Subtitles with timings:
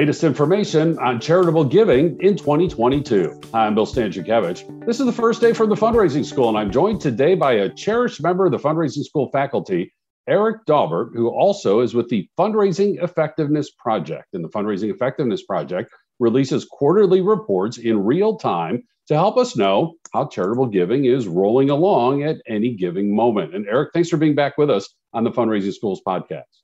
[0.00, 3.38] latest information on charitable giving in 2022.
[3.52, 4.86] Hi, I'm Bill Stanczykiewicz.
[4.86, 7.68] This is the first day from the fundraising school, and I'm joined today by a
[7.68, 9.92] cherished member of the fundraising school faculty,
[10.26, 14.28] Eric Daubert, who also is with the Fundraising Effectiveness Project.
[14.32, 19.96] And the Fundraising Effectiveness Project releases quarterly reports in real time to help us know
[20.14, 23.54] how charitable giving is rolling along at any giving moment.
[23.54, 26.59] And Eric, thanks for being back with us on the Fundraising Schools podcast.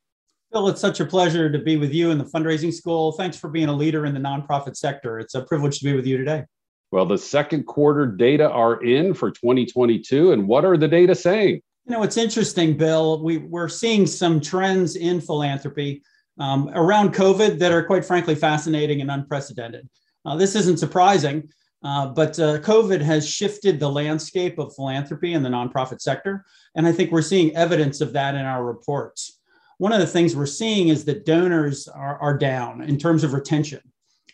[0.57, 3.13] Bill, it's such a pleasure to be with you in the fundraising school.
[3.13, 5.19] Thanks for being a leader in the nonprofit sector.
[5.19, 6.45] It's a privilege to be with you today.
[6.91, 10.33] Well, the second quarter data are in for 2022.
[10.33, 11.61] And what are the data saying?
[11.85, 13.23] You know, it's interesting, Bill.
[13.23, 16.03] We, we're seeing some trends in philanthropy
[16.41, 19.87] um, around COVID that are quite frankly fascinating and unprecedented.
[20.25, 21.51] Uh, this isn't surprising,
[21.85, 26.47] uh, but uh, COVID has shifted the landscape of philanthropy in the nonprofit sector.
[26.75, 29.36] And I think we're seeing evidence of that in our reports
[29.79, 33.35] one of the things we're seeing is that donors are, are down in terms of
[33.35, 33.81] retention.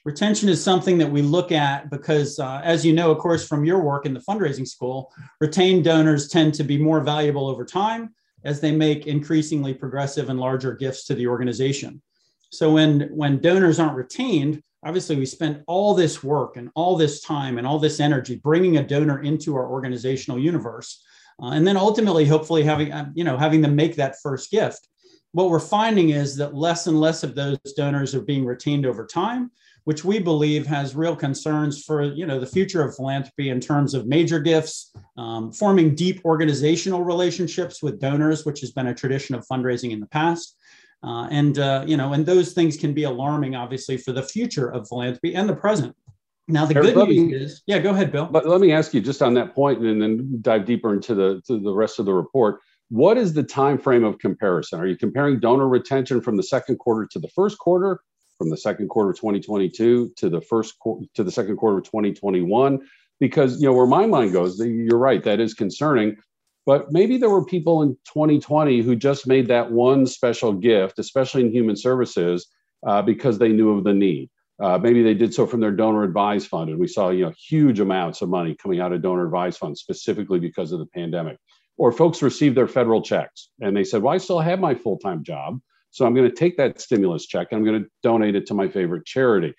[0.04, 3.64] Retention is something that we look at because, uh, as you know, of course, from
[3.64, 8.12] your work in the fundraising school, retained donors tend to be more valuable over time
[8.44, 12.02] as they make increasingly progressive and larger gifts to the organization.
[12.50, 17.20] So when, when donors aren't retained, obviously we spend all this work and all this
[17.20, 21.02] time and all this energy bringing a donor into our organizational universe.
[21.40, 24.88] Uh, and then ultimately, hopefully having, uh, you know, having them make that first gift
[25.32, 29.06] what we're finding is that less and less of those donors are being retained over
[29.06, 29.50] time
[29.84, 33.94] which we believe has real concerns for you know the future of philanthropy in terms
[33.94, 39.34] of major gifts um, forming deep organizational relationships with donors which has been a tradition
[39.34, 40.56] of fundraising in the past.
[41.04, 44.68] Uh, and uh, you know and those things can be alarming obviously for the future
[44.68, 45.94] of philanthropy and the present.
[46.48, 48.26] Now the good news is yeah go ahead bill.
[48.26, 51.42] But let me ask you just on that point and then dive deeper into the
[51.48, 52.60] to the rest of the report
[52.92, 54.78] what is the time frame of comparison?
[54.78, 58.00] Are you comparing donor retention from the second quarter to the first quarter,
[58.36, 61.84] from the second quarter of 2022 to the first qu- to the second quarter of
[61.84, 62.80] 2021?
[63.18, 66.18] Because you know where my mind goes, you're right, that is concerning.
[66.66, 71.40] But maybe there were people in 2020 who just made that one special gift, especially
[71.40, 72.46] in human services,
[72.86, 74.28] uh, because they knew of the need.
[74.60, 77.32] Uh, maybe they did so from their donor advised fund, and we saw you know
[77.48, 81.38] huge amounts of money coming out of donor advised funds specifically because of the pandemic
[81.76, 84.98] or folks received their federal checks and they said, Well, I still have my full
[84.98, 85.60] time job.
[85.90, 88.54] So I'm going to take that stimulus check and I'm going to donate it to
[88.54, 89.54] my favorite charity.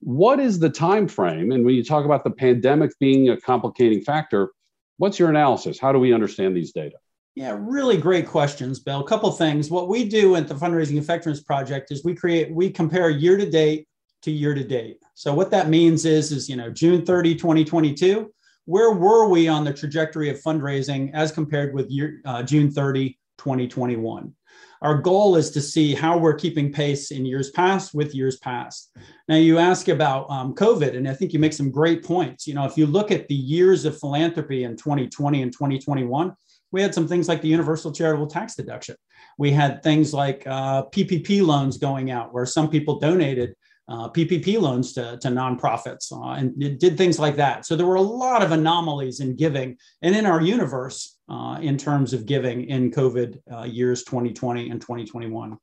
[0.00, 1.50] What is the time frame?
[1.50, 4.50] And when you talk about the pandemic being a complicating factor,
[4.98, 5.78] what's your analysis?
[5.78, 6.96] How do we understand these data?
[7.34, 9.00] Yeah, really great questions, Bill.
[9.00, 9.70] A couple things.
[9.70, 13.48] What we do at the Fundraising Effectiveness Project is we create, we compare year to
[13.48, 13.86] date
[14.22, 14.98] to year to date.
[15.14, 18.32] So what that means is, is you know, June 30, 2022
[18.68, 23.18] where were we on the trajectory of fundraising as compared with year, uh, June 30,
[23.38, 24.34] 2021?
[24.82, 28.94] Our goal is to see how we're keeping pace in years past with years past.
[29.26, 32.46] Now, you ask about um, COVID, and I think you make some great points.
[32.46, 36.34] You know, if you look at the years of philanthropy in 2020 and 2021,
[36.70, 38.96] we had some things like the universal charitable tax deduction.
[39.38, 43.54] We had things like uh, PPP loans going out, where some people donated
[43.88, 47.64] uh, PPP loans to, to nonprofits uh, and it did things like that.
[47.64, 51.78] So there were a lot of anomalies in giving and in our universe uh, in
[51.78, 55.56] terms of giving in COVID uh, years 2020 and 2021.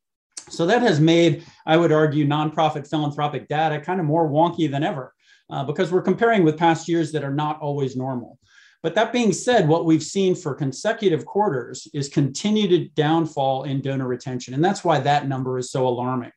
[0.49, 4.83] So that has made, I would argue, nonprofit philanthropic data kind of more wonky than
[4.83, 5.13] ever
[5.49, 8.39] uh, because we're comparing with past years that are not always normal.
[8.83, 14.07] But that being said, what we've seen for consecutive quarters is continued downfall in donor
[14.07, 14.53] retention.
[14.53, 16.31] And that's why that number is so alarming.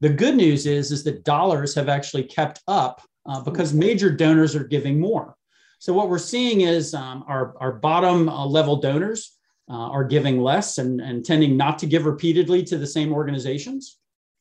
[0.00, 4.54] The good news is, is that dollars have actually kept up uh, because major donors
[4.54, 5.36] are giving more.
[5.80, 9.36] So what we're seeing is um, our, our bottom uh, level donors
[9.70, 13.98] uh, are giving less and, and tending not to give repeatedly to the same organizations.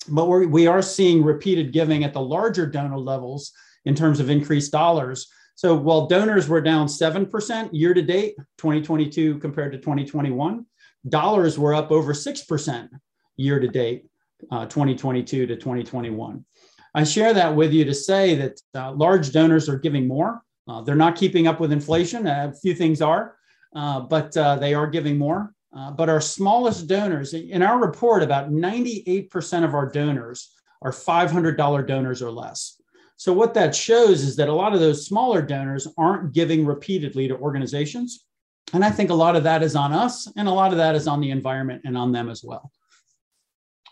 [0.08, 3.52] But we're, we are seeing repeated giving at the larger donor levels
[3.86, 5.28] in terms of increased dollars.
[5.56, 10.66] So while donors were down 7% year to date, 2022 compared to 2021,
[11.10, 12.90] dollars were up over 6%
[13.38, 14.06] year to date
[14.52, 16.46] uh, 2022 to 2021.
[16.96, 20.42] I share that with you to say that uh, large donors are giving more.
[20.68, 22.28] Uh, they're not keeping up with inflation.
[22.28, 23.36] A few things are,
[23.76, 25.54] uh, but uh, they are giving more.
[25.96, 30.52] But our smallest donors, in our report, about 98% of our donors
[30.82, 32.82] are $500 donors or less.
[33.16, 37.28] So, what that shows is that a lot of those smaller donors aren't giving repeatedly
[37.28, 38.26] to organizations.
[38.74, 40.96] And I think a lot of that is on us, and a lot of that
[40.96, 42.72] is on the environment and on them as well.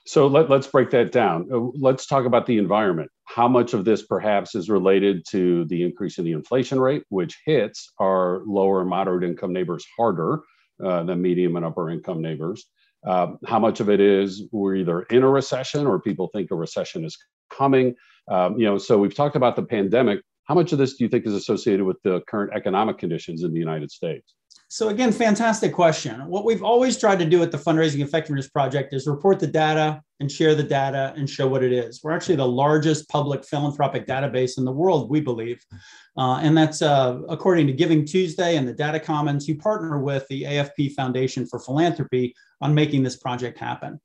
[0.07, 1.49] So let, us break that down.
[1.51, 3.09] Uh, let's talk about the environment.
[3.23, 7.35] How much of this perhaps is related to the increase in the inflation rate, which
[7.45, 10.41] hits our lower and moderate income neighbors harder
[10.83, 12.65] uh, than medium and upper income neighbors?
[13.05, 16.55] Uh, how much of it is we're either in a recession or people think a
[16.55, 17.17] recession is
[17.51, 17.95] coming.
[18.29, 20.21] Um, you know, so we've talked about the pandemic.
[20.45, 23.53] How much of this do you think is associated with the current economic conditions in
[23.53, 24.35] the United States?
[24.67, 26.19] So again, fantastic question.
[26.27, 30.01] What we've always tried to do at the Fundraising Effectiveness Project is report the data
[30.19, 32.01] and share the data and show what it is.
[32.03, 35.61] We're actually the largest public philanthropic database in the world, we believe.
[36.17, 40.25] Uh, and that's uh, according to Giving Tuesday and the Data Commons, who partner with
[40.29, 43.99] the AFP Foundation for Philanthropy on making this project happen.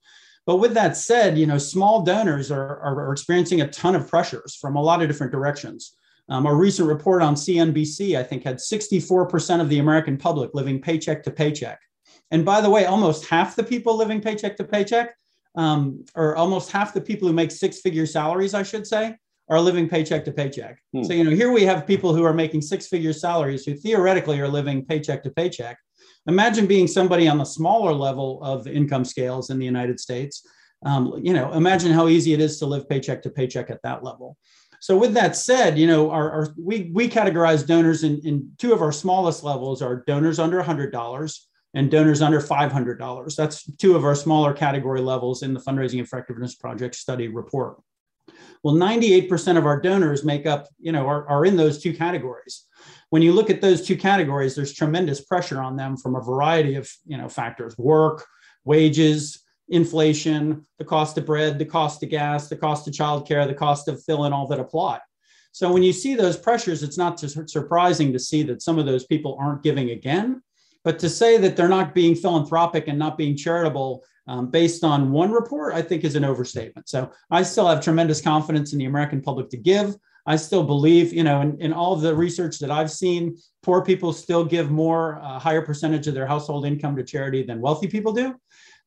[0.47, 4.57] But with that said, you know, small donors are, are experiencing a ton of pressures
[4.61, 5.97] from a lot of different directions.
[6.31, 10.81] Um, a recent report on CNBC, I think, had 64% of the American public living
[10.81, 11.81] paycheck to paycheck.
[12.31, 15.17] And by the way, almost half the people living paycheck to paycheck,
[15.57, 19.17] um, or almost half the people who make six figure salaries, I should say,
[19.49, 20.81] are living paycheck to paycheck.
[20.95, 21.03] Hmm.
[21.03, 24.41] So, you know, here we have people who are making six figure salaries who theoretically
[24.41, 25.77] are living paycheck to paycheck.
[26.29, 30.47] Imagine being somebody on the smaller level of income scales in the United States.
[30.87, 34.05] Um, you know, imagine how easy it is to live paycheck to paycheck at that
[34.05, 34.37] level.
[34.81, 38.73] So with that said, you know, our, our we we categorize donors in, in two
[38.73, 41.41] of our smallest levels are donors under $100
[41.75, 43.37] and donors under $500.
[43.37, 47.77] That's two of our smaller category levels in the Fundraising Effectiveness Project study report.
[48.63, 52.67] Well, 98% of our donors make up, you know, are, are in those two categories.
[53.11, 56.75] When you look at those two categories, there's tremendous pressure on them from a variety
[56.75, 58.27] of, you know, factors, work,
[58.65, 63.55] wages, inflation, the cost of bread, the cost of gas, the cost of childcare, the
[63.55, 64.99] cost of fill-in, all that apply.
[65.53, 69.07] So when you see those pressures, it's not surprising to see that some of those
[69.07, 70.43] people aren't giving again.
[70.85, 75.11] But to say that they're not being philanthropic and not being charitable um, based on
[75.11, 76.89] one report, I think is an overstatement.
[76.89, 79.97] So I still have tremendous confidence in the American public to give.
[80.27, 84.13] I still believe, you know, in, in all the research that I've seen, poor people
[84.13, 87.89] still give more, a uh, higher percentage of their household income to charity than wealthy
[87.89, 88.37] people do.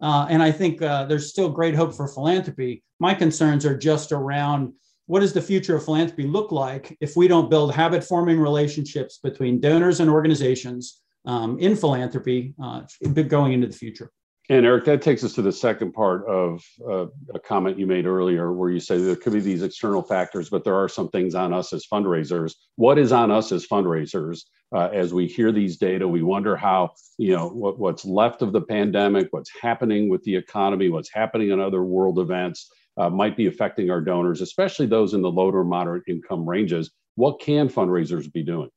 [0.04, 2.84] Uh, and I think uh, there's still great hope for philanthropy.
[3.00, 4.74] My concerns are just around
[5.06, 9.20] what does the future of philanthropy look like if we don't build habit forming relationships
[9.24, 12.82] between donors and organizations um, in philanthropy uh,
[13.30, 14.12] going into the future.
[14.50, 18.06] And Eric, that takes us to the second part of uh, a comment you made
[18.06, 21.34] earlier, where you say there could be these external factors, but there are some things
[21.34, 22.56] on us as fundraisers.
[22.76, 24.42] What is on us as fundraisers?
[24.76, 28.52] Uh, as we hear these data, we wonder how, you know, what, what's left of
[28.52, 33.38] the pandemic, what's happening with the economy, what's happening in other world events uh, might
[33.38, 36.92] be affecting our donors, especially those in the low to moderate income ranges.
[37.16, 38.70] What can fundraisers be doing?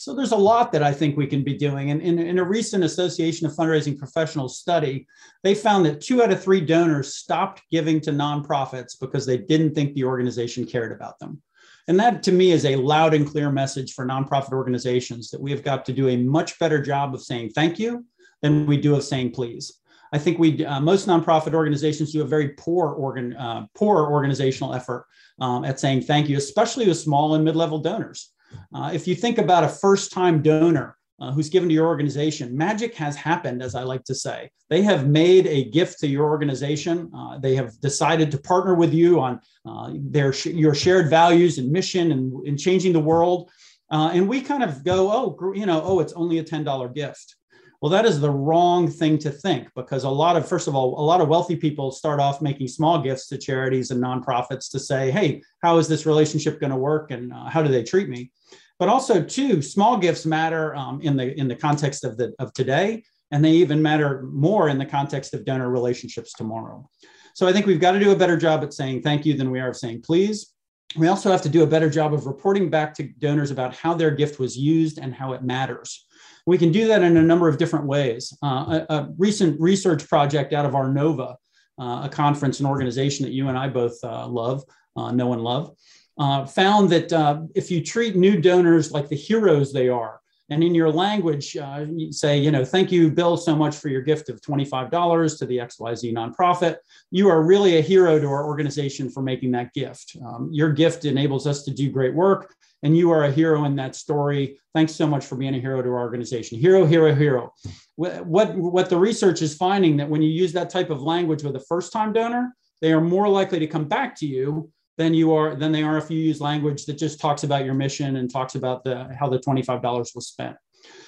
[0.00, 1.90] So there's a lot that I think we can be doing.
[1.90, 5.06] And in, in, a recent Association of Fundraising Professionals study,
[5.42, 9.74] they found that two out of three donors stopped giving to nonprofits because they didn't
[9.74, 11.42] think the organization cared about them.
[11.86, 15.50] And that to me is a loud and clear message for nonprofit organizations that we
[15.50, 18.06] have got to do a much better job of saying thank you
[18.40, 19.80] than we do of saying please.
[20.14, 24.72] I think we uh, most nonprofit organizations do a very poor organ uh, poor organizational
[24.72, 25.04] effort
[25.40, 28.32] um, at saying thank you, especially with small and mid-level donors.
[28.74, 32.56] Uh, if you think about a first time donor uh, who's given to your organization,
[32.56, 34.50] magic has happened, as I like to say.
[34.70, 37.10] They have made a gift to your organization.
[37.14, 41.70] Uh, they have decided to partner with you on uh, their your shared values and
[41.70, 43.50] mission and in changing the world.
[43.90, 47.34] Uh, and we kind of go, oh, you know, oh, it's only a $10 gift.
[47.80, 51.00] Well, that is the wrong thing to think because a lot of, first of all,
[51.00, 54.78] a lot of wealthy people start off making small gifts to charities and nonprofits to
[54.78, 58.10] say, hey, how is this relationship going to work and uh, how do they treat
[58.10, 58.30] me?
[58.78, 62.52] But also, too, small gifts matter um, in the in the context of the of
[62.54, 66.88] today, and they even matter more in the context of donor relationships tomorrow.
[67.34, 69.50] So I think we've got to do a better job at saying thank you than
[69.50, 70.54] we are of saying please.
[70.96, 73.94] We also have to do a better job of reporting back to donors about how
[73.94, 76.06] their gift was used and how it matters.
[76.46, 78.36] We can do that in a number of different ways.
[78.42, 81.36] Uh, a, a, recent research project out of Arnova,
[81.78, 84.62] uh, a conference and organization that you and I both uh, love,
[84.96, 85.74] uh, know and love,
[86.18, 90.20] uh, found that uh, if you treat new donors like the heroes they are,
[90.50, 94.02] and in your language, you say, you know, thank you, Bill, so much for your
[94.02, 96.78] gift of $25 to the XYZ nonprofit.
[97.12, 100.16] You are really a hero to our organization for making that gift.
[100.26, 103.76] Um, your gift enables us to do great work, and you are a hero in
[103.76, 104.58] that story.
[104.74, 106.58] Thanks so much for being a hero to our organization.
[106.58, 107.52] Hero, hero, hero.
[107.96, 111.56] What, what, the research is finding that when you use that type of language with
[111.56, 115.32] a first time donor, they are more likely to come back to you than you
[115.32, 118.30] are than they are if you use language that just talks about your mission and
[118.30, 120.56] talks about the how the $25 was spent.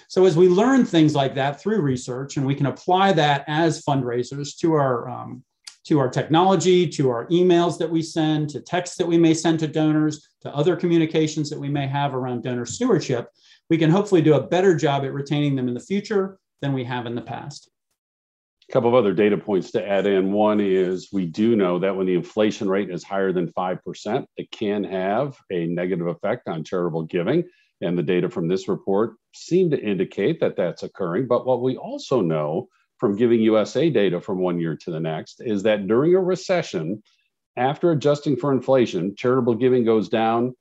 [0.09, 3.83] So as we learn things like that through research, and we can apply that as
[3.83, 5.43] fundraisers to our um,
[5.85, 9.59] to our technology, to our emails that we send, to texts that we may send
[9.61, 13.29] to donors, to other communications that we may have around donor stewardship,
[13.69, 16.85] we can hopefully do a better job at retaining them in the future than we
[16.85, 17.71] have in the past.
[18.69, 20.33] A couple of other data points to add in.
[20.33, 24.51] One is we do know that when the inflation rate is higher than 5%, it
[24.51, 27.45] can have a negative effect on charitable giving.
[27.81, 31.27] And the data from this report seem to indicate that that's occurring.
[31.27, 32.69] But what we also know
[33.03, 37.03] from Giving USA data from one year to the next is that during a recession,
[37.57, 40.55] after adjusting for inflation, charitable giving goes down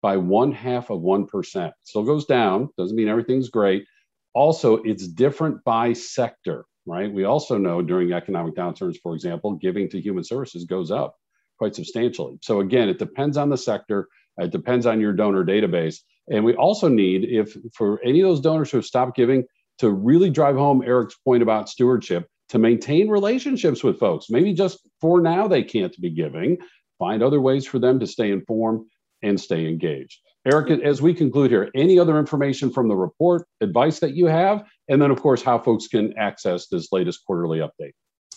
[0.00, 1.72] by one half of 1%.
[1.82, 3.84] Still goes down, doesn't mean everything's great.
[4.32, 7.12] Also, it's different by sector, right?
[7.12, 11.16] We also know during economic downturns, for example, giving to human services goes up
[11.58, 12.38] quite substantially.
[12.40, 14.08] So, again, it depends on the sector,
[14.38, 15.96] it depends on your donor database.
[16.30, 19.44] And we also need, if for any of those donors who have stopped giving,
[19.78, 24.26] to really drive home Eric's point about stewardship, to maintain relationships with folks.
[24.30, 26.58] Maybe just for now they can't be giving,
[26.98, 28.86] find other ways for them to stay informed
[29.22, 30.20] and stay engaged.
[30.44, 34.64] Eric, as we conclude here, any other information from the report, advice that you have,
[34.88, 37.92] and then, of course, how folks can access this latest quarterly update?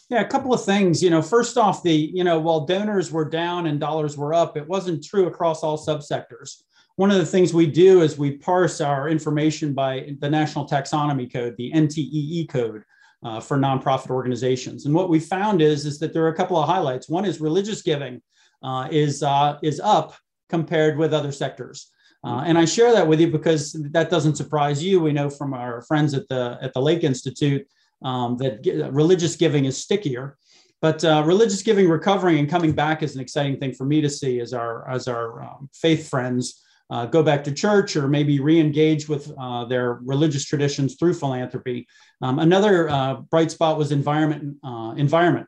[0.10, 1.01] Yeah, a couple of things.
[1.01, 4.56] You know, first off, the, you know, while donors were down and dollars were up,
[4.56, 6.62] it wasn't true across all subsectors
[6.98, 11.32] one of the things we do is we parse our information by the National Taxonomy
[11.32, 12.84] Code, the NTEE code
[13.24, 14.86] uh, for nonprofit organizations.
[14.86, 17.10] And what we found is, is that there are a couple of highlights.
[17.10, 18.22] One is religious giving
[18.64, 20.16] uh, is, uh, is up
[20.48, 21.92] compared with other sectors.
[22.24, 25.02] Uh, and I share that with you because that doesn't surprise you.
[25.02, 27.68] We know from our friends at the, at the Lake Institute
[28.04, 30.38] um, that religious giving is stickier.
[30.82, 34.10] But uh, religious giving recovering and coming back is an exciting thing for me to
[34.10, 38.39] see as our, as our um, faith friends uh, go back to church or maybe
[38.39, 41.88] re-engage with uh, their religious traditions through philanthropy.
[42.22, 45.48] Um, another uh, bright spot was environment uh, environment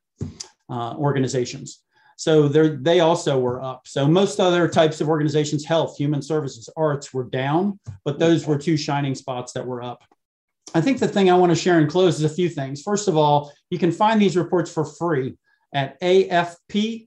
[0.69, 1.83] uh, organizations.
[2.19, 3.83] So they also were up.
[3.85, 8.57] So most other types of organizations, health, human services, arts, were down, but those were
[8.57, 10.03] two shining spots that were up.
[10.73, 12.81] I think the thing I want to share and close is a few things.
[12.81, 15.37] First of all, you can find these reports for free
[15.75, 16.97] at afpfep.org.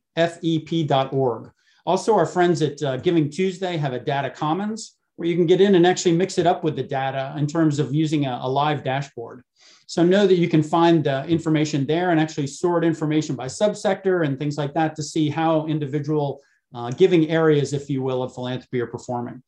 [1.90, 5.60] Also, our friends at uh, Giving Tuesday have a data commons where you can get
[5.60, 8.48] in and actually mix it up with the data in terms of using a, a
[8.48, 9.42] live dashboard.
[9.88, 14.24] So know that you can find uh, information there and actually sort information by subsector
[14.24, 16.40] and things like that to see how individual
[16.72, 19.42] uh, giving areas, if you will, of philanthropy are performing.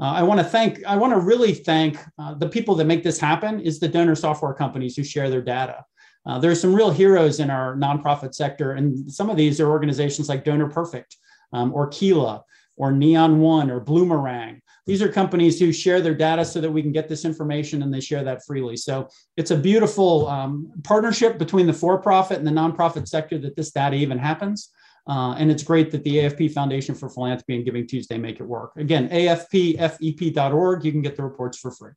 [0.00, 3.04] Uh, I want to thank, I want to really thank uh, the people that make
[3.04, 5.84] this happen is the donor software companies who share their data.
[6.26, 9.70] Uh, there are some real heroes in our nonprofit sector, and some of these are
[9.70, 11.18] organizations like Donor Perfect,
[11.54, 12.44] um, or Keela
[12.76, 14.60] or Neon One or Bloomerang.
[14.86, 17.94] These are companies who share their data so that we can get this information and
[17.94, 18.76] they share that freely.
[18.76, 23.56] So it's a beautiful um, partnership between the for profit and the nonprofit sector that
[23.56, 24.70] this data even happens.
[25.06, 28.44] Uh, and it's great that the AFP Foundation for Philanthropy and Giving Tuesday make it
[28.44, 28.72] work.
[28.76, 31.92] Again, afpfep.org, you can get the reports for free.